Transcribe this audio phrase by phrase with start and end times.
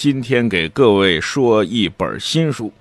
[0.00, 2.72] 今天给各位说一本新书。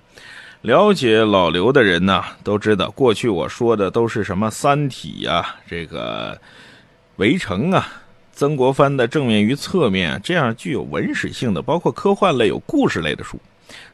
[0.61, 6.33] 了解老刘的人呢，都知道过去我说的都是什么《三体》呀，这个
[7.17, 7.85] 《围城》啊，
[8.31, 13.37] 曾国藩的正面与侧面这样具有文史性的，包括科幻类、有故事类的书。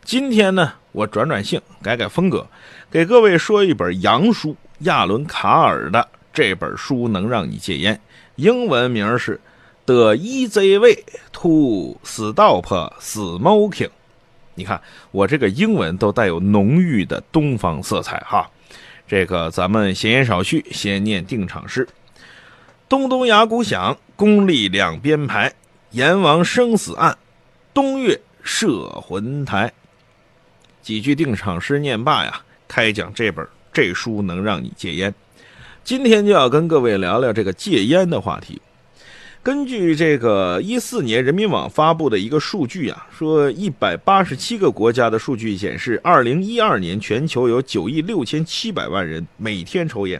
[0.04, 2.46] 今天呢，我转转性，改改风格，
[2.92, 8.00] 给各位说一本洋书，亚伦·卡尔的这本书能让你戒烟。
[8.36, 9.42] 英文名是。
[9.86, 12.66] The easy way to stop
[13.00, 13.92] smoking。
[14.56, 14.82] 你看
[15.12, 18.50] 我这个英文都带有浓郁的东方色彩哈。
[19.08, 21.88] 这个咱们闲言少叙，先念定场诗：
[22.90, 25.54] 东东牙鼓响，宫里两边排，
[25.92, 27.16] 阎王生死案，
[27.72, 29.72] 东岳摄魂台。
[30.82, 35.14] 几句定场诗念罢呀，开讲这本这书能让你戒烟。
[35.84, 38.60] 今天就要跟各位聊聊这个戒烟的话题。
[39.46, 50.20] 根据这个一四年人民网发布的一个数据啊，说一百八十七个国家的数据显示，二零一二年全球有九亿六千七百万人每天抽烟，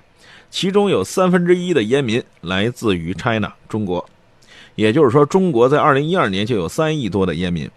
[0.52, 4.08] 其中有三分之一的烟民来自于 China 中国，
[4.76, 7.68] 也就是说，中国在二零一二年就有三亿多的烟民。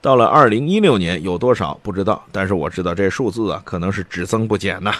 [0.00, 4.94] 到了二零一六年有多少不知道，但是我知道这数字啊，可能是只增不减呐。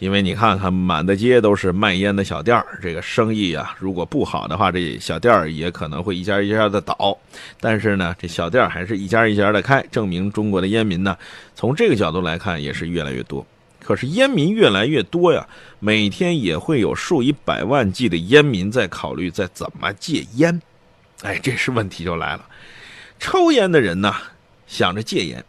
[0.00, 7.16] 因为你看看，满大街都是卖烟的小店儿，这个生意啊，如果不好的话，这小店儿也可能会一家一家的倒。
[7.60, 11.14] 但是呢，这小店儿还是一家一家的开，证明中国的烟民呢，
[11.54, 13.46] 从这个角度来看也是越来越多。
[13.78, 15.46] 可是烟民越来越多呀，
[15.80, 20.62] 每天也会有数以百万计的烟民在考虑在怎么戒烟。
[21.20, 22.46] 哎，这是问题就来了，
[23.18, 24.14] 抽烟的人呢，
[24.66, 25.44] 想着戒烟。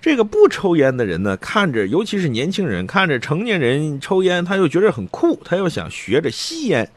[0.00, 6.88] 这个不抽烟的人呢，看着尤其是年轻人，看着成年人抽烟，他又觉得很酷，他又想学着吸烟，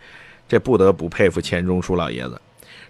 [0.47, 2.39] 这不得不佩服钱钟书老爷子。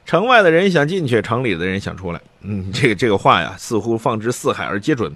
[0.05, 2.19] 城外的人想进去，城里的人想出来。
[2.41, 5.15] 嗯，这个这个话呀，似乎放之四海而皆准。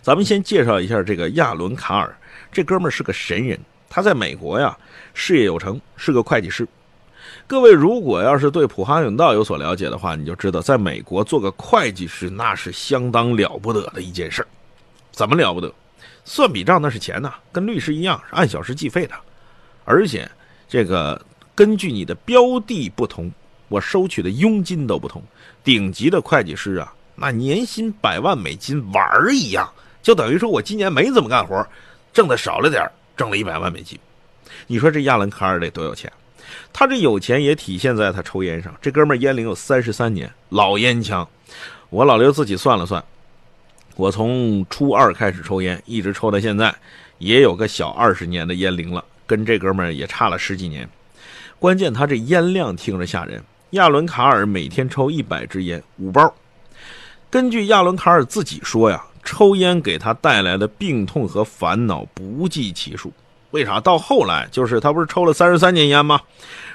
[0.00, 2.16] 咱们先介绍一下这个亚伦·卡尔，
[2.50, 4.76] 这哥们儿是个神人，他在美国呀
[5.12, 6.66] 事业有成，是个会计师。
[7.46, 14.48] 各位，如果要是对普哈永道有所了解的话，你就知道，在美国做个会计师那是相当了不得的一件事儿
[15.12, 15.72] 怎么了不得？
[16.24, 19.14] 算笔账那是钱呐，跟律师一样是按小时计费的，
[19.84, 20.28] 而且
[20.68, 21.20] 这个
[21.54, 23.30] 根据你的标的不同，
[23.68, 25.22] 我收取的佣金都不同。
[25.62, 29.72] 顶级的会计师啊，那年薪百万美金玩儿一样，
[30.02, 31.64] 就等于说我今年没怎么干活，
[32.12, 33.96] 挣的少了点儿挣了一百万美金。
[34.66, 36.12] 你说这亚伦卡尔得多有钱？
[36.72, 38.74] 他这有钱也体现在他抽烟上。
[38.80, 41.26] 这哥们儿烟龄有三十三年，老烟枪。
[41.90, 43.02] 我老刘自己算了算，
[43.94, 46.74] 我从初二开始抽烟，一直抽到现在，
[47.18, 50.88] 也有个小二十年的烟龄了，跟这哥们儿也差了十几年。
[51.58, 53.42] 关键他这烟量听着吓人。
[53.70, 56.32] 亚伦卡尔每天抽一百支烟，五包。
[57.28, 63.12] 根据亚伦卡尔自己说呀，抽烟给他带来的病痛和烦恼不计其数。
[63.56, 66.20] 为啥到后来就是他不是抽了三十三年烟吗？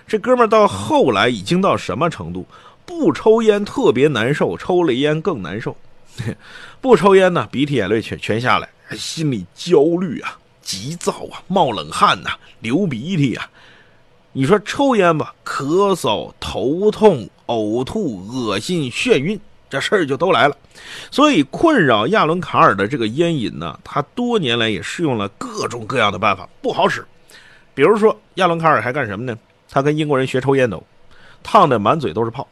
[0.08, 2.44] 这哥们到后来已经到什么程度？
[2.88, 5.78] 不抽烟特别难受，抽了烟更难受。
[6.82, 12.32] 不抽烟呢，鼻涕眼泪全全下来，心里焦虑啊、急躁啊、冒冷汗呐、
[12.62, 13.48] 流鼻涕啊。
[14.34, 19.40] 你说抽烟吧，咳嗽、头痛、呕吐、恶心、眩晕。
[19.72, 20.56] 这事儿就都来了，
[21.10, 27.06] 所以困扰亚伦卡尔的这个烟瘾呢，他多年来也试用了各种各样的办法，不好使。
[27.74, 29.34] 比如说，亚伦卡尔还干什么呢？
[29.70, 30.84] 他跟英国人学抽烟斗，
[31.42, 32.46] 烫的满嘴都是泡。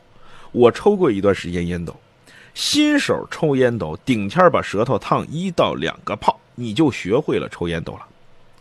[0.53, 1.93] 我抽过一段时间烟斗，
[2.53, 8.05] 新手抽烟斗顶天把舌头烫一到两个泡，你就学会了抽烟斗了。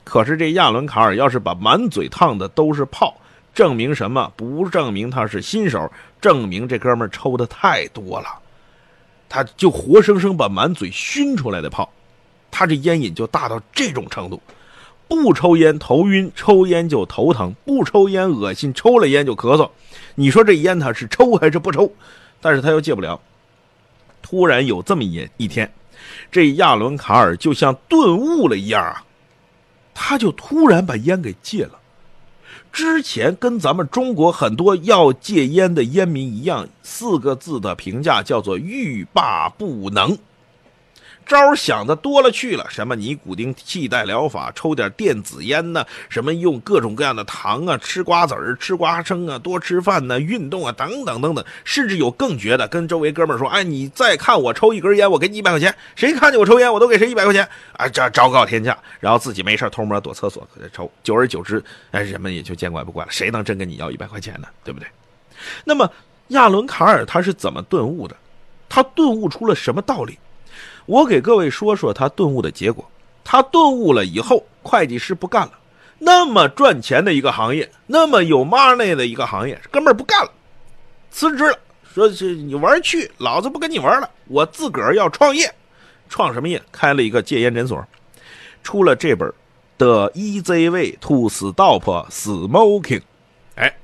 [0.02, 3.16] 可是这亚伦卡尔要是把满嘴烫的都是泡，
[3.54, 4.32] 证明什么？
[4.36, 5.88] 不证明他是新手，
[6.20, 8.26] 证明这哥们抽的太多了。
[9.28, 11.90] 他就活生生把满嘴熏出来的泡，
[12.50, 14.40] 他这烟瘾就大到这种程度，
[15.06, 19.70] 不抽烟头晕，抽烟就头疼；不抽烟恶心，抽了烟就咳嗽。
[20.14, 21.92] 你说这烟他是抽还是不抽？
[22.40, 23.20] 但是他又戒不了。
[24.22, 25.70] 突然有这么一一天，
[26.30, 29.04] 这亚伦卡尔就像顿悟了一样啊，
[29.94, 31.77] 他就突然把烟给戒了。
[32.72, 40.16] 之前跟咱们中国很多要戒烟的烟民一样，四个字的评价叫做欲罢不能。
[41.28, 45.84] 招想的多了去了，什么尼古丁替代疗法，抽点电子烟呢？
[46.08, 51.44] 什么用各种各样的糖啊，吃瓜子儿，吃瓜生啊，多吃饭呢，运动啊，等等等等。
[51.64, 55.74] 甚至有更绝的，跟周围哥们说：“哎，你再看我抽一根烟，我给你一百块钱。
[55.94, 57.46] 谁看见我抽烟，我都给谁一百块钱。”
[57.76, 60.90] 啊，这昭告天下，然后自己没事偷摸躲厕所抽。
[61.02, 63.10] 久而久之，哎，人们也就见怪不怪了。
[63.12, 64.48] 谁能真跟你要一百块钱呢？
[64.64, 64.88] 对不对？
[65.62, 65.90] 那么
[66.28, 68.16] 亚伦卡尔他是怎么顿悟的？
[68.66, 70.18] 他顿悟出了什么道理？
[70.88, 72.82] 我给各位说说他顿悟的结果。
[73.22, 75.52] 他顿悟了以后，会计师不干了，
[75.98, 80.32] 那么赚钱的一个行业，那么有 money 的一个行业，哥们儿不干了，
[81.10, 81.58] 辞职了，
[81.92, 85.54] 说是你玩去，老子不跟你玩了，我自个儿要创业，
[86.08, 86.62] 创什么业？
[86.72, 87.86] 开了一个戒烟诊所，
[88.62, 89.28] 出了这本
[89.76, 92.80] 《The Easy Way to Stop Smoking》。
[93.56, 93.76] 哎，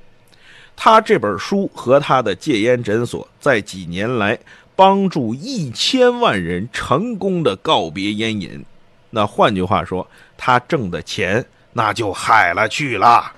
[0.75, 4.39] 他这本书和他的戒烟诊所在几年来
[4.75, 8.65] 帮助一千万人成功的告别烟瘾。
[9.09, 10.07] 那换句话说，
[10.37, 13.31] 他挣的钱那就海了去了。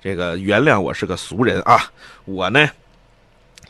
[0.00, 1.90] 这个原谅我是个俗人啊，
[2.24, 2.68] 我呢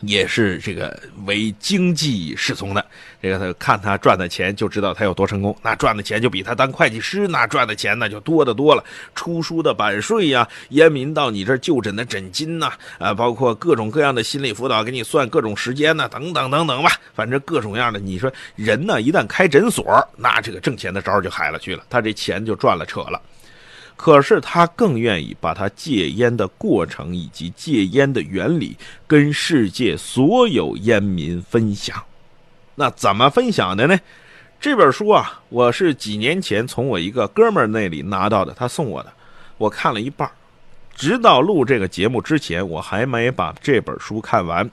[0.06, 2.84] 也是这个为经济侍从的。
[3.22, 5.56] 这个他看他赚的钱就知道他有多成功。
[5.62, 8.84] 那赚的钱就比他当会计师那赚的钱那就多得多了。
[9.14, 16.92] 出书的版税呀，烟民到你这就诊的诊金呐，啊，包括各种各样的心理辅导，给你算各种时间呢，等等等等吧。
[17.14, 23.20] 反正各种各样的，你说人呢，一旦开诊所，那这个挣钱的招就海了去了，他这钱就赚了扯了。
[23.96, 28.76] 可是他更愿意把他戒烟的过程以及戒烟的原理
[29.06, 32.02] 跟世界所有烟民分享。
[32.74, 33.98] 那怎么分享的呢？
[34.60, 39.12] 这本书啊，我是几年前从我一个哥们那里拿到的，他送我的。
[39.58, 40.28] 我看了一半，
[40.94, 44.68] 直到录这个节目之前，我还没把这本书看完。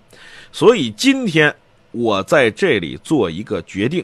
[0.51, 1.53] 所以今天
[1.91, 4.03] 我在这里做一个决定：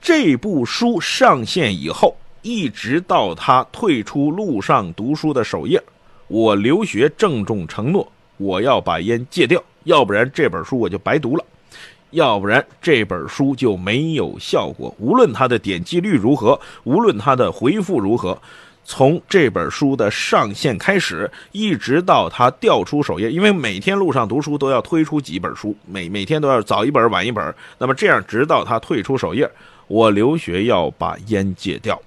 [0.00, 2.16] 这部书上线以后。
[2.42, 5.80] 一直到他退出路上读书的首页，
[6.26, 11.44] 我留学郑重承诺，我要把烟戒掉，要不然这本书我就白读了，
[12.10, 14.92] 要不然这本书就没有效果。
[14.98, 18.36] 无论它的点击率如何，无论它的回复如何，
[18.84, 29.48] 从这本书的上线开始，一直到它掉出首页，因为每天路上读书都要推出几本书，每每天都要早一本晚一本，那么这样直到它退出首页，
[29.86, 32.02] 我留学要把烟戒掉。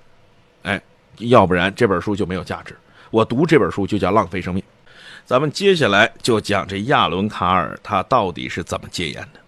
[0.65, 0.81] 哎，
[1.19, 2.75] 要不然这本书就没有价值。
[3.11, 4.61] 我读这本书就叫浪费生命。
[5.25, 9.39] 咱们接下来就讲这亚伦卡尔他到底是怎么戒烟的。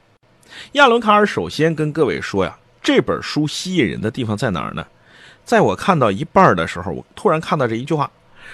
[0.74, 4.86] 亚伦卡尔首先跟各位说呀，这本书吸引人的地方在哪儿呢？
[5.44, 8.10] 在我看到一半的时候，我突然看到这一句话，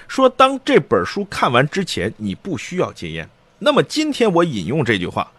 [0.07, 3.30] 说当这本书看完之前，你不需要戒烟。
[3.60, 5.31] 那么今天我引用这句话：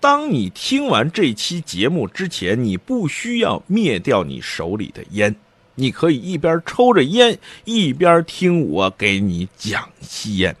[0.00, 5.34] 当你听完这期节目之前，你不需要灭掉你手里的烟。
[5.80, 10.54] 你可以一边抽着烟，一边听我给你讲吸烟。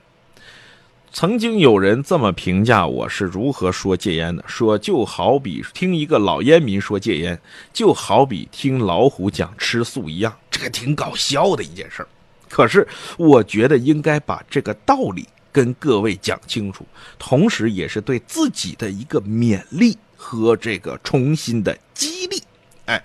[1.12, 7.38] 曾经有人这么评价我是如何说戒烟的，说就好比听一个老烟民说戒烟，
[7.70, 12.08] 就好比听老虎讲吃素一样，这个挺搞笑的一件事儿。
[12.48, 12.88] 可是
[13.18, 16.86] 我觉得应该把这个道理跟各位讲清楚，
[17.18, 22.42] 同时也是对自己的一个勉励和这个重新的激励。
[22.90, 23.00] 哎，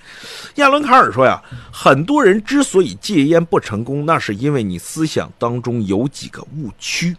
[0.55, 1.39] 亚伦卡尔说呀，
[1.71, 7.15] 很多人之所以戒烟不成功，那是因为你思想当中有几个误区。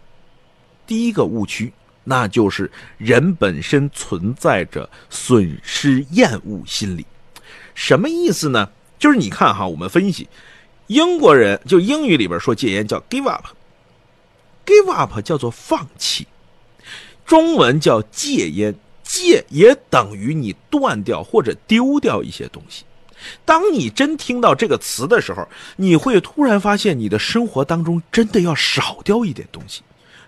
[0.85, 1.71] 第一个误区，
[2.03, 7.05] 那就是人本身存在着损失厌恶心理。
[7.73, 8.69] 什么意思呢？
[8.99, 10.27] 就是你看哈，我们分析，
[10.87, 16.27] 英国人就英语里边说戒烟叫 give up，give up 叫做放弃，
[17.25, 18.75] 中文叫戒烟。
[19.17, 22.83] 戒也等于你断掉或者丢掉一些东西。
[23.43, 29.81] 当你真听到这个词的时候，你会突然发现你的生活当中真的要少掉一点东西，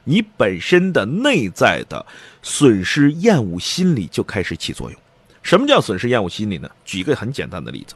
[0.03, 2.03] 你本身的内在的
[2.41, 4.99] 损失厌恶心理就开始起作用。
[5.43, 6.69] 什么叫损失厌恶心理呢？
[6.83, 7.93] 举一个很简单的例子，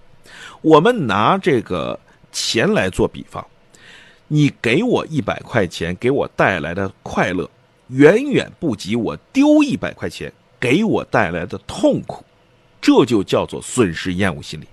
[0.62, 2.00] 我们拿这个
[2.32, 3.46] 钱来做比方，
[4.28, 7.50] 你给我一百块钱，给我带来的快乐，
[7.88, 10.32] 远远不及我丢一百块钱。
[10.64, 12.24] 给我带来的痛苦，
[12.80, 14.68] 这就叫做损失厌恶心理。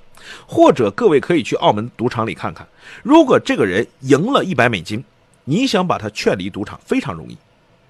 [0.46, 2.64] 或者各位可以去澳门赌场里看看，
[3.02, 5.02] 如果这个人赢了一百美金，
[5.42, 7.36] 你想把他劝离赌场非常容易。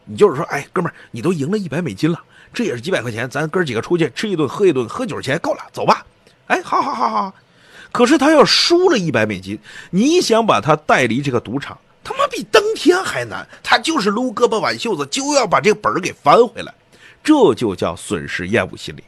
[0.07, 2.19] 你就是说，哎，哥们儿，你都赢了一百美金了，
[2.55, 6.07] 这也是几百块钱，咱哥几个出去吃一顿喝一顿，喝酒钱够了，走吧。
[6.47, 7.35] 哎，好好好好。
[7.93, 9.59] 可是他要输了一百美金，
[9.91, 13.47] 你想把他带离这个赌场，他妈比登天还难。
[13.63, 16.73] 他就是撸胳膊挽袖子，就要把这个本儿给翻回来。
[17.23, 19.05] 这就叫损失厌恶心理，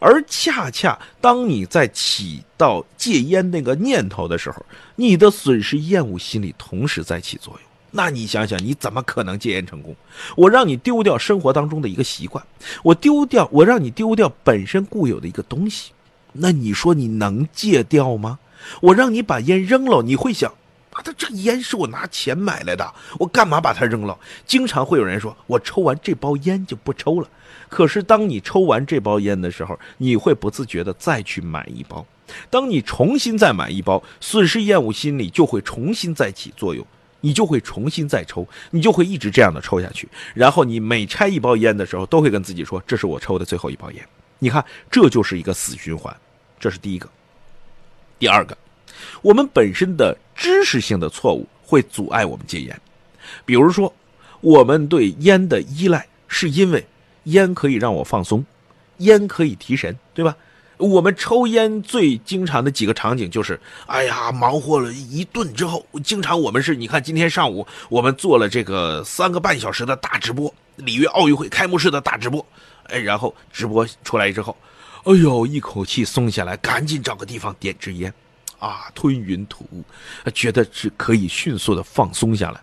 [0.00, 4.64] 而恰恰当你在起到戒烟那个念头的时候，
[4.96, 7.62] 你的损失厌恶心理同时在起作用。
[7.94, 9.94] 那你想想，你怎么可能戒烟成功？
[10.34, 12.42] 我让你丢掉生活当中的一个习惯，
[12.82, 15.92] 我丢掉，我让你丢掉本身固有的一个东西，
[16.32, 18.38] 那你说你能戒掉吗？
[18.80, 20.50] 我让你把烟扔了，你会想，
[20.92, 24.18] 啊，他这烟是我拿钱买来的，我干嘛把它扔了？
[24.46, 27.28] 经常会有人说，我抽完这包烟就不抽了。
[27.72, 32.06] 可是当你抽完这包烟的时候，你会不自觉的再去买一包。
[32.50, 36.86] 当你重新再买一包，损失厌恶心理就会重新再起作用，
[37.22, 40.06] 你就会重新再抽，你就会一直这样的抽下去。
[40.34, 44.06] 然后你每拆一包烟的时候，都会跟自己说，这是我抽的最后一包烟。
[44.38, 46.14] 你看，这就是一个死循环。
[46.60, 47.08] 这是第一个。
[48.18, 48.54] 第二个，
[49.22, 52.78] 我们本身的知识性的错误会阻碍我们戒烟。
[53.46, 53.90] 比如说，
[54.42, 56.84] 我们对烟的依赖是因为
[57.24, 58.44] 烟可以让我放松，
[58.98, 60.36] 烟可以提神，对吧？
[60.78, 72.44] 我们抽烟最经常的几个场景就是，哎呀，忙活了一顿之后，经常我们是，你看今天上午我们做了这个三个半小时的大直播，里约奥运会开幕式的大直播，
[72.84, 74.56] 哎，然后直播出来之后。
[75.04, 78.12] 哎呦，一口气松下来，赶紧找个地方点支烟，
[78.58, 79.84] 啊，吞云吐雾，
[80.32, 82.60] 觉得是可以迅速的放松下来。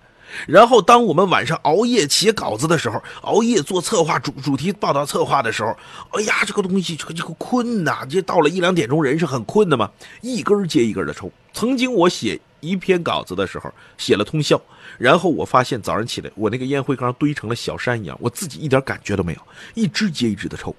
[0.48, 5.75] 然后，当我们晚上熬夜写稿子的时候，熬夜做策划主主题报道策划的时候，
[6.12, 9.89] 哎呀，这个东西这个这个困呐，这到了一两点钟，人是很困的嘛，
[10.21, 11.31] 一根接一根的抽。
[11.53, 14.62] 曾经我写一篇稿子的时候，写了通宵，
[14.98, 19.41] 然后我发现早上起来，我那个烟灰缸堆成了小山一样，我自己一点感觉都没有，
[19.74, 20.75] 一支接一支的抽。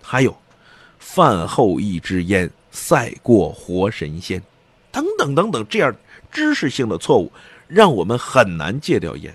[0.00, 0.36] 还有，
[0.98, 4.42] 饭后一支烟赛过活神仙，
[4.90, 5.94] 等等等等，这样
[6.30, 7.30] 知识性的错误，
[7.74, 9.34] 让我们很难戒掉烟。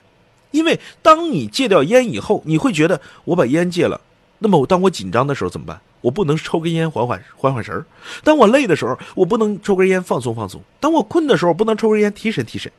[0.51, 3.99] 因为当你戒掉烟以后，你会觉得我把烟戒了，
[4.39, 5.79] 那么我当我紧张的时候怎么办？
[6.01, 7.83] 我不能抽根烟缓缓缓缓神儿；
[8.23, 12.71] 当我累的时候，我不能抽根烟放松放松；当我困的时候，不能抽根烟提神提神。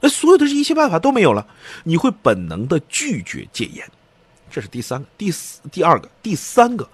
[0.00, 1.46] 那所有的这一切办法都没有了，
[1.84, 3.84] 你会本能的拒绝戒烟。
[4.50, 6.86] 这是第三个，第四，第二个，第三个。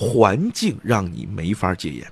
[0.00, 2.06] 环境让你没法戒烟，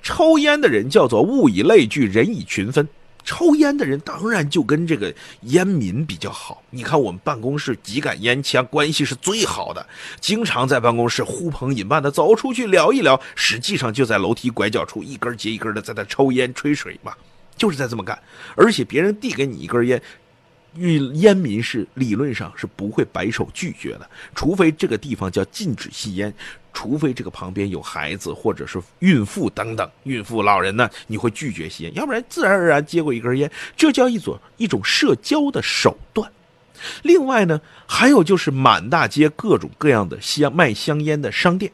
[0.00, 2.86] 抽烟的人叫做物以类聚，人以群分。
[3.26, 6.62] 抽烟的人当然就跟这个烟民比较好。
[6.70, 9.84] 你看我们办公室几杆烟枪关系是最好的，
[10.20, 17.12] 经常在办公室呼朋引伴的走出去聊一聊，实际上就在楼梯拐角处一根接一根的在那抽烟吹水嘛，
[17.56, 18.16] 就是在这么干。
[18.54, 20.00] 而且别人递给你一根烟。
[20.76, 26.32] 与烟民是理论上是不会摆手拒绝的，除非这个地方叫禁止吸烟，
[26.72, 36.30] 除非这个旁边有孩子或者是孕妇等等，孕妇老人呢，你会拒绝吸烟，要不然自然而然接过一根烟，这叫一种一种社交的手段。
[37.02, 41.72] 另外呢，还有就是满大街各种各样的香卖香烟的商店，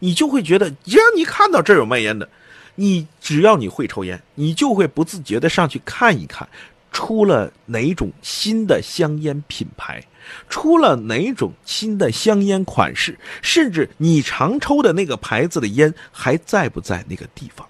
[0.00, 2.28] 你就会觉得，只要你看到这儿有卖烟的，
[2.74, 6.46] 你只要你会抽烟，你就会不自觉的上去看一看。
[6.94, 10.02] 出了哪种新的香烟品牌，
[10.48, 17.66] 出了哪种新的香烟款式，甚至你常抽的那个牌子的烟还在不在那个地方，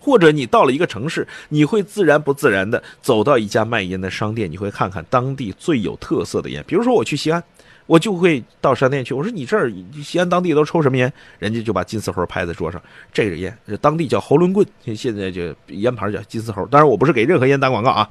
[0.00, 6.62] 或者你到了一个城市，你会自然不自然的走到一家卖烟的商店，你会看看当地最有特色的烟。
[6.66, 7.42] 比如说我去西安，
[7.86, 11.10] 我就会到商店去，我说你这儿西安当地都抽什么烟？
[11.38, 12.82] 人家就把金丝猴拍在桌上，
[13.12, 16.66] 这个烟当地叫喉轮棍，现在就烟牌叫金丝猴。
[16.66, 18.10] 当然我不是给任何烟打广告啊。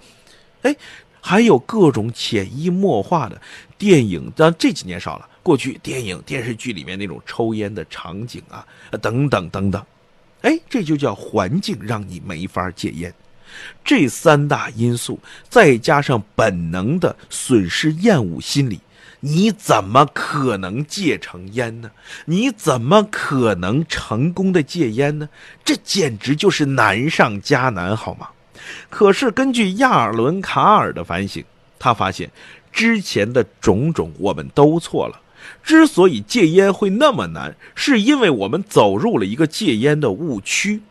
[0.66, 0.76] 哎，
[1.22, 3.40] 还有各种潜移默化的
[3.78, 5.30] 电影，但这几年少了。
[5.44, 8.66] 过去电影、电视剧里面那种抽烟的场景啊，
[9.00, 9.86] 等等等等，
[10.42, 13.14] 哎，这就叫环境让你没法戒烟。
[13.84, 18.80] 这三大因素再加上本能的损失厌恶心理，
[19.20, 21.92] 你怎么可能戒成烟呢？
[22.26, 25.30] 你怎么可能成功的戒烟呢？
[25.64, 28.30] 这简直就是难上加难，好吗？
[28.90, 31.44] 可是，根据亚伦·卡尔的反省，
[31.80, 32.32] 他发现
[32.72, 35.22] 之前的种种我们都错了。
[35.62, 40.82] 之所以戒烟会那么难，是因为我们走入了一个戒烟的误区，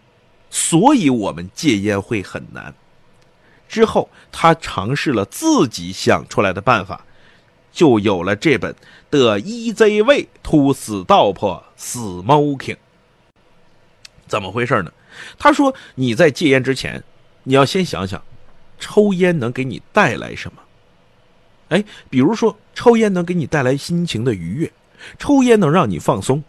[0.49, 2.73] 所以我们戒烟会很难。
[3.69, 7.05] 之后，他尝试了自己想出来的办法，
[7.73, 8.73] 就有了这本
[9.11, 12.57] 《The Easy Way to Stop Smoking》。
[14.29, 14.93] 怎么回事呢？
[15.39, 17.03] 他说：“你在戒烟之前。”
[17.45, 18.21] 你要先想想，
[18.79, 20.61] 抽烟能给你带来什么？
[21.69, 24.73] 哎，比如说，抽烟能给你带来心情的愉悦，
[25.19, 26.43] 抽烟能让你放松，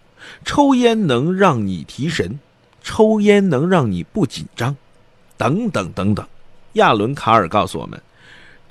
[0.44, 2.40] 抽烟能让你提神，
[2.84, 4.76] 抽烟能让你不紧张，
[5.38, 6.26] 等等等等。
[6.74, 8.02] 亚伦·卡尔告诉我们，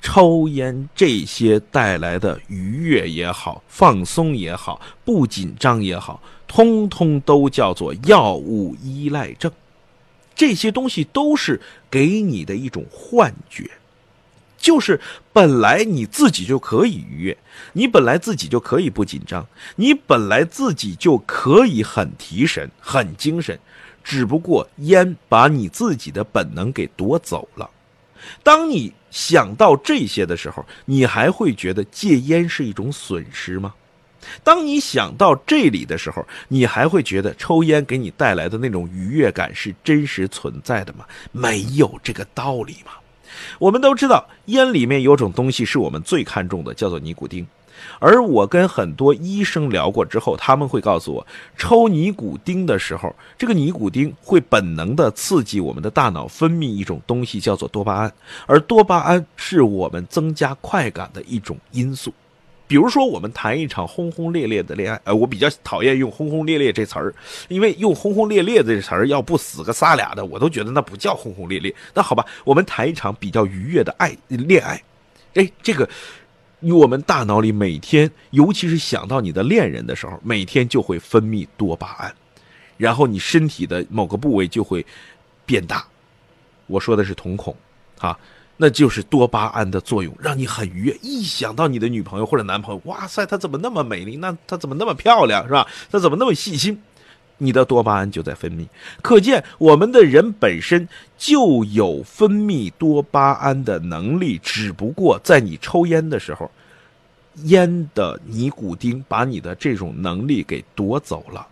[0.01, 9.51] 抽烟这些带来的愉悦也好，放松也好，不紧张也好，通通都叫做药物依赖症。
[10.35, 13.71] 这些东西都是给你的一种幻觉，
[14.57, 14.99] 就是
[15.31, 17.37] 本来你自己就可以愉悦，
[17.73, 23.57] 你本来自己就可以不紧张，你本来自己就可以很提神、很精神，
[24.03, 27.69] 只不过烟把你自己的本能给夺走了。
[28.43, 33.73] 当你想到这些的时候，你还会觉得戒烟是一种损失吗？
[34.43, 41.05] 当你想到这里的时候，你还会觉得抽烟给你带来的那种愉悦感是真实存在的吗？
[41.31, 42.91] 没有这个道理吗？
[43.59, 47.45] 我们都知道，烟里面有种东西是我们最看重的，叫做尼古丁。
[47.99, 51.27] 而我跟很多医生聊过之后，他们会告诉我，
[51.57, 58.13] 抽尼古丁的时候，这个尼古丁会本能的刺激我们的大脑分泌一种东西，叫做多巴胺。
[58.47, 62.13] 而多巴胺是我们增加快感的一种因素。
[62.67, 67.13] 比如说，我们谈一场轰轰烈烈的恋爱，呃，我比较讨厌用“轰轰烈烈”这词儿，
[67.47, 71.73] 因为用“轰轰烈烈”这词儿，要不死个仨俩的，我都觉得那不叫轰轰烈烈。
[71.93, 74.81] 那好吧，我们谈一场比较愉悦的爱恋爱，
[75.35, 75.87] 哎，这个。
[76.61, 82.15] 我们大脑里每天，尤其是想到你的恋人的时候，每天就会分泌多巴胺，
[82.77, 84.83] 然后你身体的某个部位就会
[85.45, 85.85] 变大。
[86.65, 87.55] 我说的是瞳孔，
[87.99, 88.17] 啊，
[88.57, 90.97] 那就是多巴胺的作用，让你很愉悦。
[91.01, 94.15] 一想到你的女朋友或者男朋友，哇塞，她怎么那么美丽？
[94.17, 95.67] 那她怎么那么漂亮，是吧？
[95.91, 96.81] 她怎么那么细心？
[97.37, 98.65] 你的多巴胺就在分泌，
[99.01, 106.49] 可见我们的人本身就有分泌多巴胺的能力，只不过在你抽烟的时候，
[107.43, 111.45] 烟的尼古丁把你的这种能力给夺走了。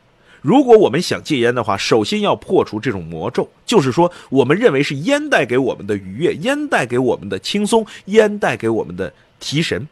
[0.43, 9.87] 如果我们想戒烟的话，首先要破除这种魔咒，就是说，我们认为是烟带给我们的愉悦，烟带给我们的轻松，烟带给我们的提神。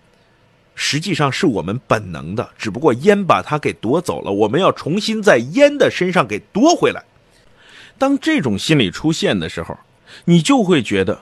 [0.76, 7.02] 实际上是我们本能的，只不过烟把它给夺走了，我们要重新在烟的身上给夺回来。
[7.98, 9.78] 当这种心理出现的时候，
[10.26, 11.22] 你就会觉得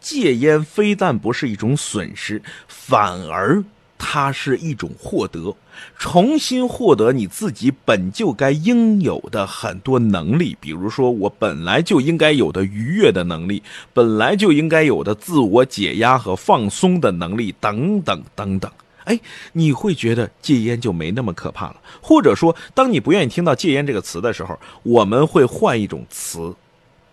[0.00, 3.62] 戒烟非但不是一种损失，反而
[4.06, 5.56] 它是一种获得，
[5.98, 13.62] 重新获得你自己本就该应有的很多能力，比如说我本来就应该有的愉悦的能力，
[13.94, 18.70] 本来就应该有的自我解压和放松的能力，等等等等。
[19.04, 19.18] 哎，
[19.52, 26.54] 你会觉得戒烟就没那么可怕了，或者说，当你不愿意听到戒烟这个词的时候，我们会换一种词，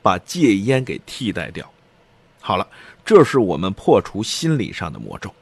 [0.01, 1.67] 把戒烟给替代掉。
[2.41, 2.67] 好了，
[3.05, 5.33] 这是我们破除心理上的魔咒。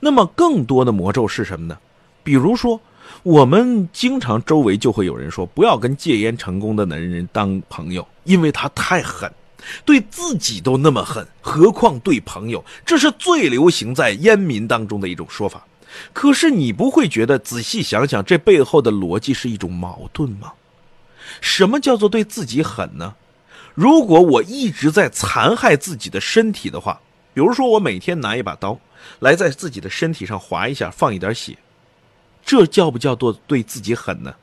[0.00, 1.78] 那么，更多的魔咒是什么呢？
[2.22, 2.80] 比如说，
[3.22, 9.32] 我们经常周围就会有人说，不要跟戒烟成功的男人当朋友，因为他太狠，
[9.84, 12.64] 对自己都那么狠，何况对朋友？
[12.84, 15.64] 这是最流行在烟民当中的一种说法。
[16.12, 20.52] 可是你不会觉得仔细想想，这背后的逻辑是一种矛盾吗？
[21.40, 23.14] 什么叫做对自己狠呢？
[23.74, 27.00] 如果我一直在残害自己的身体的话，
[27.34, 28.78] 比如说我每天拿一把刀
[29.20, 31.56] 来在自己的身体上划一下，放一点血，
[32.44, 34.34] 这叫不叫做对自己狠呢？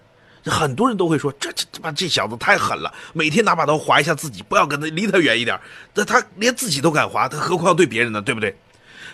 [0.45, 5.59] 很多人都会说，这这他妈这小子太狠了，每天拿把刀划一下自己，不要跟他离他远一点。
[5.95, 8.21] 那他连自己都敢划，他何况对别人呢？
[8.21, 8.55] 对不对？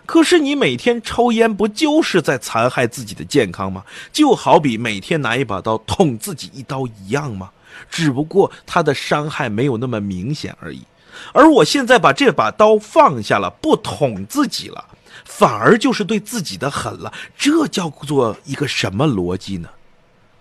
[0.06, 3.86] 可是你每天抽烟，不就是在残害自己的健康吗？
[4.12, 7.50] 就好比每天拿一把刀捅自己一刀一样吗？
[7.90, 10.84] 只不过他的伤害没有那么明显而已。
[11.34, 14.84] 而我现在把这把刀放下了，不捅自己了，
[15.26, 17.12] 反而就是对自己的狠了。
[17.38, 19.70] 这叫做一个什么逻辑呢？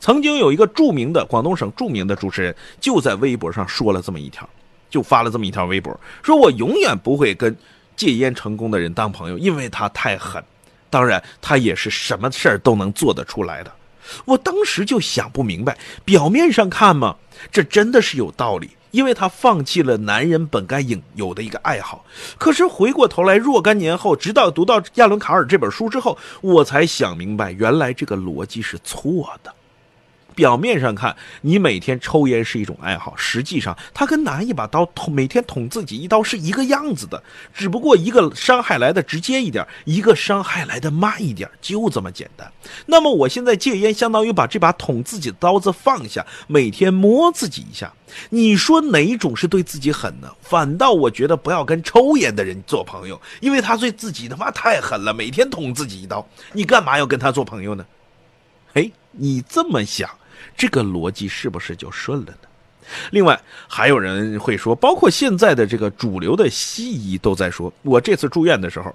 [0.00, 4.48] 曾经有一个著名的广东省著名的主持人，就在微博上说了这么一条，
[4.88, 7.56] 就发了这么一条微博，说我永远不会跟。
[7.96, 10.42] 戒烟成功的人当朋友，因为他太狠。
[10.88, 13.70] 当然，他也是什么事儿都能做得出来的。
[14.24, 17.14] 我当时就想不明白，表面上看嘛，
[17.52, 22.04] 这真的是有道理，因为他放弃了男人本该应有的一个爱好。
[22.38, 29.54] 可是回过头来，若干年后，直到读到亚伦卡尔这本书之后，我才想明白，原来这个逻辑是错的。
[30.40, 37.22] 表面上看，你每天抽烟是一种爱好，实际上它跟拿一把刀捅每天捅自己一刀是一个样子的，
[37.52, 42.50] 只不过一个伤害来的直接一点，一个伤害来的慢一点，就这么简单。
[42.86, 47.92] 那么我现在戒烟，相当于把这把捅自己的刀子放下，每天摸自己一下。
[48.30, 50.32] 你说哪一种是对自己狠呢？
[50.40, 57.84] 反倒我觉得不要跟抽烟的人做朋友，因为他对自己他妈太狠了，每天捅自己一刀，你干嘛要跟他做朋友呢？
[58.72, 60.08] 哎，你这么想。
[60.60, 62.48] 这个逻辑是不是就顺了呢？
[63.12, 68.94] 另外还有人会说，包括现在的这个主流的西医都在说，我这次住院的时候，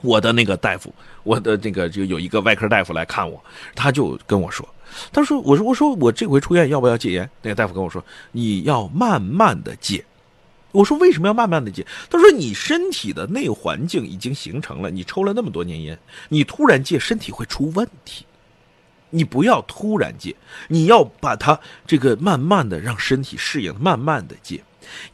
[0.00, 0.90] 我的那个大夫，
[1.22, 3.38] 我的那个就有一个外科大夫来看我，
[3.74, 4.66] 他就跟我说，
[5.12, 7.28] 他说，我说，我说我这回出院要不要戒烟？
[7.42, 10.02] 那个大夫跟我说，你要慢慢的戒。
[10.72, 11.86] 我说为什么要慢慢的戒？
[12.08, 15.98] 他说你身体的内环境已经形成了，你抽了那么多年烟，
[16.30, 18.24] 你突然戒，身体会出问题。
[19.10, 20.34] 你不要突然戒，
[20.68, 24.62] 你要把它这个慢慢的让身体适应，慢慢的戒。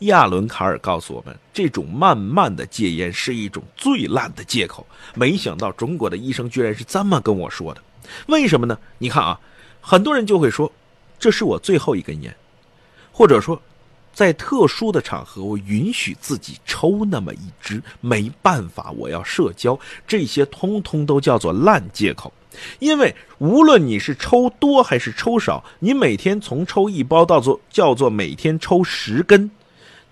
[0.01, 4.87] 亚伦·卡尔告诉我们，这种慢慢的戒烟是一种最烂的借口。
[5.15, 7.83] 没想到中国的医生居然是这么跟我说的。
[8.29, 8.79] 为什么呢？
[8.99, 9.39] 你看啊，
[9.81, 10.73] 很多人就会说，
[11.19, 12.35] 这是我最后一根烟，
[13.13, 13.61] 或者说，
[14.15, 22.33] 在特殊的场合我允许自己抽那么一支，没办法，我要社交，这些通通都叫做烂借口。
[22.79, 29.51] 因为无论你是抽多还是抽少，你每天从抽一包到做叫做每天抽十根，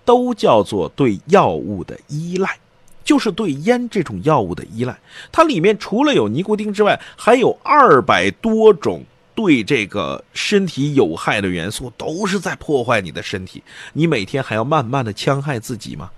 [0.03, 2.57] 都叫做对药物的依赖，
[3.03, 4.97] 就是对烟这种药物的依赖。
[5.31, 9.03] 它里面除了有尼古丁之外，还有二百多种
[9.33, 13.61] 对这个身体有害的元素，都是在破坏你的身体。
[13.93, 16.09] 你每天还要慢慢的戕害自己吗？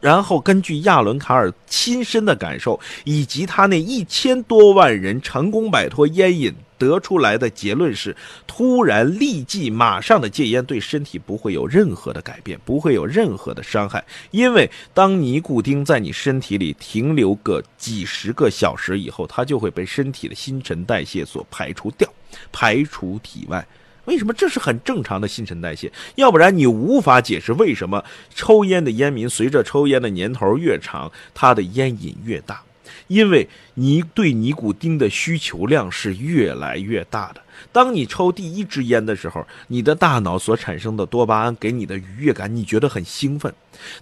[0.00, 14.04] 然后根据亚伦·卡尔亲身的感受，以及他那一千多万人成功摆脱烟瘾得出来的结论是：突然、立即、马上的戒烟对身体不会有任何的改变，不会有任何的伤害。
[14.30, 22.08] 因为当尼古丁在你身体里停留个几十个小时以后，它就会被身体的新陈代谢所排除掉，
[22.52, 23.66] 排除体外。
[24.08, 25.92] 为什么这是很正常的新陈代谢？
[26.14, 28.02] 要不然你无法解释为什么
[28.34, 32.62] 抽烟的烟民随着抽烟的年头越长，他的烟瘾越大。
[33.06, 37.40] 因为你对尼古丁的需求量是越来越大的。
[37.72, 43.52] 当你抽第一支烟的时候，你的大脑所产生的多巴胺给你的愉悦感，你觉得很兴奋。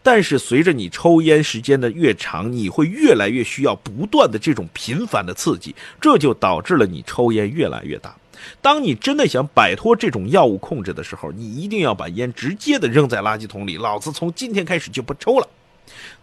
[0.03, 8.14] 但是随着你抽烟时间的越长，你会越来越需要不断的这种频繁的刺激，这就导致了你抽烟越来越大。
[8.61, 13.77] 当你真的想摆脱这种药物控制的时候，你一定要把烟直接的扔在垃圾桶里。
[13.77, 15.49] 老子从今天开始就不抽了。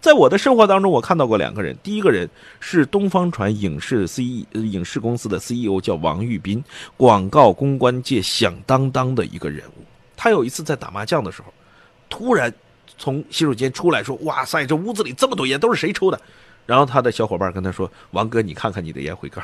[0.02, 1.76] 在我的生活当中，我看到过两个人。
[1.82, 6.64] 第一个人是东方传影视 C E 影视公司的 CEO，叫王玉斌，
[6.98, 9.84] 广告公关界响当当的一个人物。
[10.18, 11.54] 他有一次在打麻将的时候，
[12.10, 12.54] 突然
[12.98, 16.20] 从洗手间出来说：“哇塞，这屋子里这么多烟，都是谁抽的？”
[16.68, 19.44] 然后他的小伙伴跟他说：“王哥，你看看你的烟灰缸。”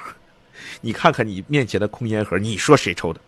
[0.82, 3.20] 你看看你面前的空烟盒，你说谁抽的？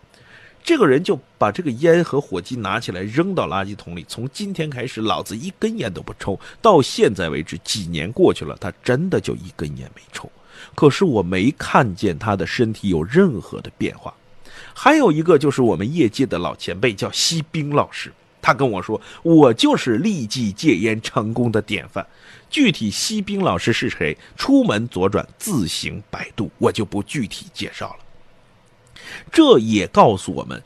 [0.63, 4.05] 这个人就把这个烟和火机拿起来扔到垃圾桶里。
[4.07, 6.39] 从今天开始，老子一根烟都不抽。
[6.61, 10.31] 到现在为止，几年过去了，他真的就一根烟没抽。
[10.75, 14.13] 可是我没看见他的身体有任何的变化。
[14.73, 18.13] 还有一个就是我们业界的老前辈，叫西兵老师。
[18.41, 22.05] 他跟我说：“我就是立即戒烟成功的典范。”
[22.49, 24.17] 具体西兵老师是谁？
[24.35, 27.99] 出门左转，自行百度，我就不具体介绍了。
[29.31, 30.61] 这也告诉我们，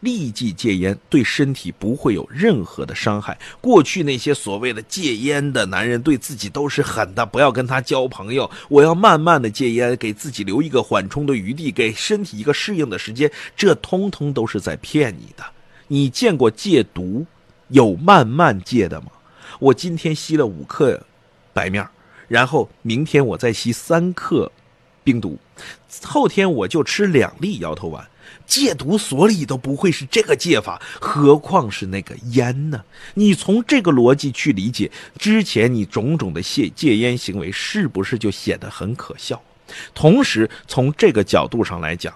[0.00, 3.38] 立即戒烟对身体不会有任何的伤害。
[3.60, 8.50] 过去那些所谓的戒烟的男人，对自己都是狠的，不要跟他交朋友。
[8.68, 13.30] 我要慢慢的戒烟，给自己留一个缓冲的余地，给身体一个适应的时间。
[13.56, 15.44] 这通通都是在骗你的。
[15.88, 17.26] 你见过戒毒
[17.68, 19.08] 有慢慢戒的吗？
[19.58, 21.02] 我今天吸了五克
[21.52, 21.86] 白面
[22.28, 24.52] 然后明天我再吸三克
[25.02, 25.38] 冰毒，
[26.04, 28.06] 后天我就吃两粒摇头丸。
[28.46, 32.84] 戒毒所里都不会是这个戒法，何况是那个烟呢？
[33.14, 39.42] 你从这个逻辑去理解之前你种种的戒戒烟行为，是不是就显得很可笑？
[39.94, 42.14] 同时从这个角度上来讲。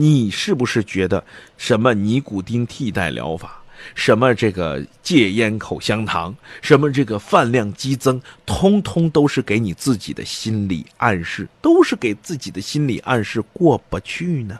[0.00, 1.24] 你是不是觉得
[1.56, 3.60] 什么尼古丁替代疗法，
[3.96, 6.32] 什么这个戒烟口香糖，
[6.62, 14.56] 什么这个饭量激增，通通都是给你自己的心理暗示，都是给自己的心理暗示过不去呢？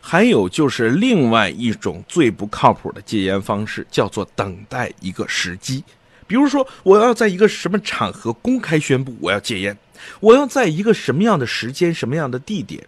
[0.00, 5.84] 还有就是另外一种最不靠谱的戒烟方式，叫做等待一个时机。
[6.26, 9.76] 比如说，我要在一个什么场合公开宣布我要戒烟，
[10.20, 12.82] 我要在一个什么样的时间、什么样的地点。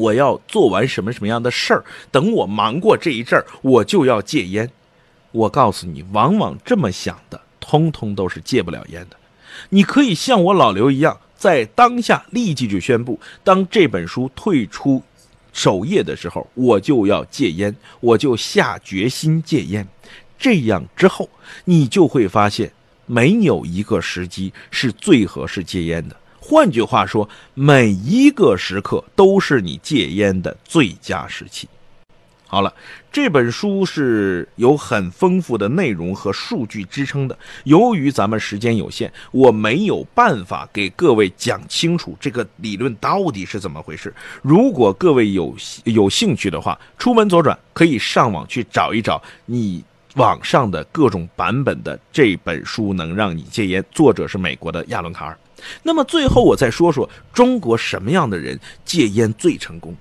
[0.00, 1.84] 我要做完什么什么样的事儿？
[2.10, 4.70] 等我忙过这一阵儿，我就要戒烟。
[5.30, 9.16] 我告诉你，往往这么想的，通通都是戒不了烟的。
[9.68, 15.02] 你可以像我老刘一样，在当下立即就宣布，当这本书退出
[15.52, 19.86] 首页的时候，我就要戒烟，我就下决心戒烟。
[20.38, 21.28] 这样之后，
[21.66, 22.72] 你就会发现，
[23.04, 26.16] 没有一个时机是最合适戒烟的。
[26.50, 31.68] 换句话说，每一个时刻都是你戒烟的最佳时期。
[32.44, 32.74] 好了，
[33.12, 37.38] 这本书是有很丰富的内容和数据支撑的。
[37.62, 44.12] 由于咱们时间有限，我没有办法给各位讲清楚这个理论到底是怎么回事。
[44.42, 49.84] 如果各位有有兴趣的话，出门左转可以上网去找一找你
[50.16, 53.84] 网上的各种版本的这本书，能让你戒烟。
[53.92, 55.38] 作者是美国的亚伦卡尔。
[55.82, 59.96] 那么最后我再说说中国什么样的人戒烟最成功？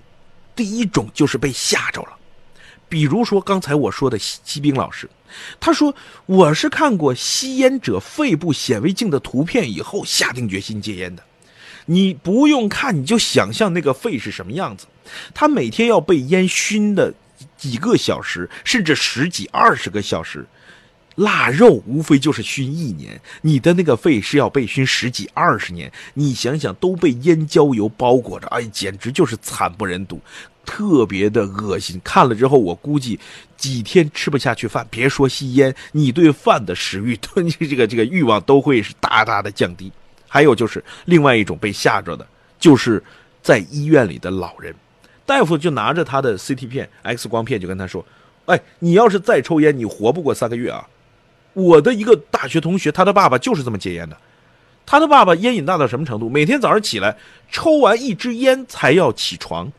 [0.56, 2.10] 第一种就是被吓着了，
[2.88, 5.10] 比如说刚才我说的西西兵老师，
[5.60, 5.95] 他说
[6.26, 11.24] 我是看过吸烟者肺部显微镜的图片以后下定决心戒烟的。
[11.86, 14.86] 你不用看，你就想象那个肺是什么样子。
[15.34, 17.13] 他每天要被烟熏的
[17.58, 20.45] 几个小时，甚至十几、二十个小时。
[21.19, 25.91] 腊肉无非就是熏一年，你的那个肺是要被熏十几、二十年。
[26.13, 30.21] 你想想，都被烟焦油包裹着，哎，简直就是惨不忍睹，
[30.65, 31.99] 特别的恶心。
[32.05, 33.19] 看了之后，我估计
[33.58, 39.91] 几天吃不下去饭，别说吸烟，你对饭的食欲、吞这个这个欲望都会是大大的降低。
[40.25, 42.25] 还有就是另外一种被吓着的，
[42.58, 43.03] 就是
[43.43, 44.73] 在医院里的老人，
[45.25, 48.05] 大夫就拿着他的 CT 片、X 光片，就跟他说
[48.47, 50.88] ：“哎，你要是再抽烟，你活不过三个月啊！”
[51.53, 54.17] 我的一个大学同学，他的爸爸就是这么戒烟的。
[54.85, 56.29] 他的爸爸烟瘾大到什么程度？
[56.29, 57.15] 每天早上起来
[57.51, 59.71] 抽完一支烟才要起床，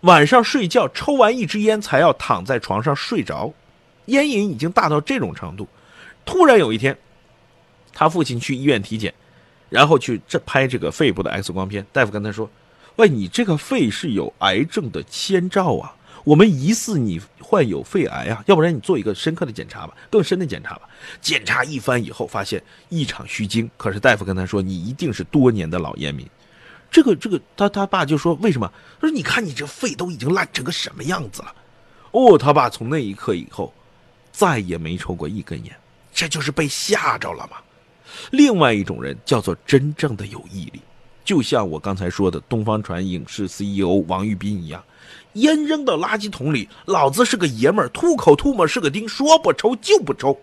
[0.00, 3.52] 晚上睡觉抽完一支烟才要躺在床上睡着，
[4.06, 5.68] 烟瘾已经大到这种程度。
[6.24, 6.96] 突然有一天，
[7.92, 9.12] 他父亲去医院体检。
[9.68, 12.50] 然后去这拍这个肺部的 X 光片，大夫跟他说
[12.98, 20.82] ：“喂，你这个肺是有癌症的先兆啊，我们疑似你患有肺癌啊，要不然你做一个深刻的检查吧，更深的检查吧。”
[21.20, 23.70] 检查一番以后，发现一场虚惊。
[23.76, 26.26] 可是大夫跟他说：“你一定是多年的老烟民。”
[26.90, 31.54] 这个这个，他他爸就说：“为什么？”他说：“你看你这肺都已经烂成个什么样子了。”
[32.12, 33.72] 哦，他爸从那一刻以后
[34.32, 35.74] 再也没抽过一根烟，
[36.12, 37.58] 这就是被吓着了嘛。
[38.32, 40.80] 另外一种人叫做真正的有毅力，
[41.24, 44.82] 就像我刚才说的东方传影视 CEO 王玉斌一样，
[45.34, 50.38] 烟扔到垃圾桶里，老子是个爷们儿，吐口吐沫是个钉，说不抽就不抽。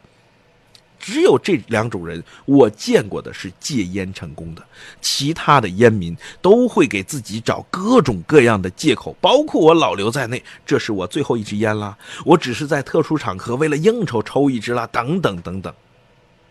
[1.00, 4.64] 只有这两种人我见过的是戒烟成功的，
[5.00, 11.96] 其他的烟民都会给自己找各种各样的借口，包括我老刘在内，这是我最后一支烟啦，
[12.26, 15.72] 我只是在特殊场合为了应酬抽一支啦，等等等等。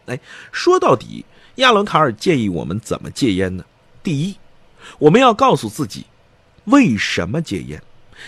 [0.07, 0.19] 哎，
[0.53, 1.25] 说到底，
[1.57, 3.65] 亚伦卡尔建议我们怎么戒烟呢？
[4.03, 4.37] 第一，
[5.01, 6.07] 我们要告诉自己，
[6.67, 7.83] 为什么戒烟。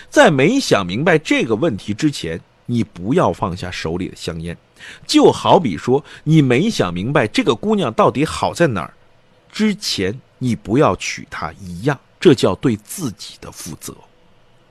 [0.09, 4.57] 在没想明白这个问题之前，你不要放下手里的香烟。
[5.07, 8.95] 就好比说，你没想明白这个姑娘到底好在哪儿
[9.51, 13.95] 之前，你不要娶她一样，这叫对自己的负责。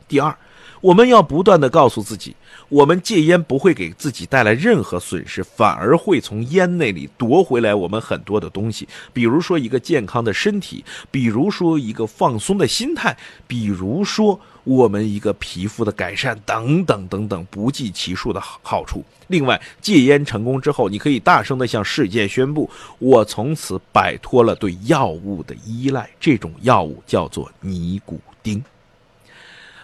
[0.07, 0.35] 第二。
[0.79, 2.35] 我们要不断的告诉自己，
[2.69, 19.01] 我们戒烟不会给自己带来任何损失，反而会从烟那里夺回来我们很多的东西，比如说一个健康的身体，比如说一个放松的心态，比如说我们一个皮肤的改善，等等等等，不计其数的好好处。
[19.27, 28.61] 另外，戒烟成功之后，你可以大声的向世界宣布，我从此摆脱了对药物的依赖，这种药物叫做尼古丁。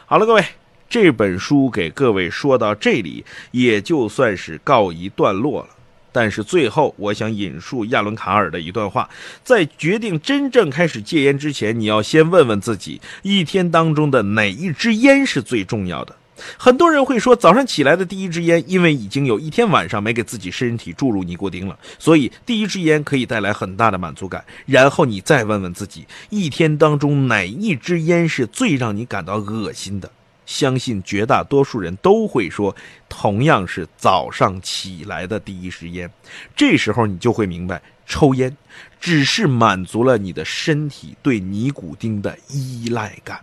[0.05, 0.43] 好了，各位。
[0.89, 5.69] 这本书给各位说到这里，也就算是告一段落了。
[6.13, 9.09] 但是最后，我想引述亚伦·卡尔的一段话：
[9.43, 16.15] 在决定真正开始戒烟之前，你要先问问自己，一天当中的哪一支烟是最重要的。
[16.57, 24.43] 很多人会说，早上起来的第一支烟，因为已经有一天晚上没给自己身体注入尼古丁了，所以第一支烟可以带来很大的满足感。
[24.65, 30.11] 然后你再问问自己，一天当中哪一支烟是最让你感到恶心的。
[30.45, 32.75] 相信绝大多数人都会说，
[33.07, 36.09] 同样是早上起来的第一时间，
[36.55, 38.55] 这时候你就会明白，抽烟
[38.99, 43.39] 只是满足了你的身体对尼古丁的依赖感。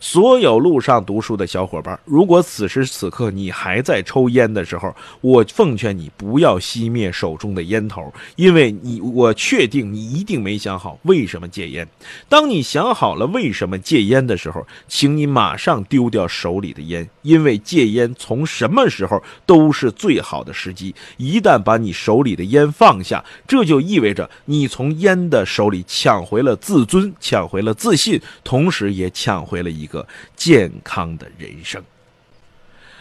[0.00, 11.86] 所有路上读书的小伙伴，如果此时此刻你还在抽烟的时候，我奉劝你不要熄灭手中的烟头，因为你我确定你一定没想好为什么戒烟。
[12.28, 20.94] 当你想好了为什么戒烟的时候，请你马上丢掉手里的烟，因为戒烟从什么时候都是最好的时机。
[21.16, 29.75] 一旦把你手里的烟放下，这就意味着你从烟的手里抢回了自尊，抢回了自信，同时也抢回了。
[29.78, 31.82] 一个健康的人生。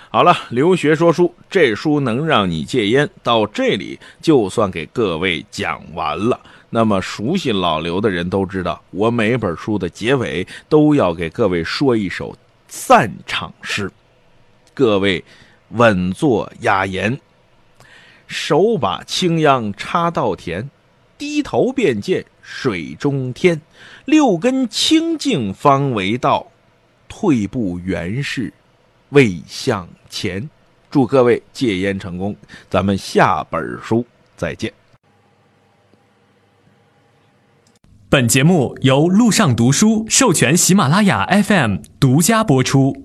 [0.10, 6.40] 好了，留学说书，这书能让你戒烟，到这里就算给各位讲完了。
[6.70, 12.36] 那么熟悉老刘的人都知道，我每本书的结尾都要给各位说一首
[12.68, 13.92] 散场诗。
[14.74, 15.24] 各位
[15.70, 17.20] 稳坐雅言，
[18.28, 20.70] 手把青秧插稻田，
[21.18, 23.60] 低头便见水中天。
[24.06, 26.48] 六根清净方为道。
[27.08, 28.52] 退步原是
[29.10, 30.50] 未向前，
[30.90, 32.36] 祝各位戒烟成功。
[32.70, 34.72] 咱们下本书再见。
[38.08, 43.05] 本节目由路上读书授权喜马拉雅 FM 独家播出。